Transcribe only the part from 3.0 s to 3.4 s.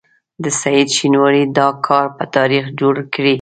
کړي.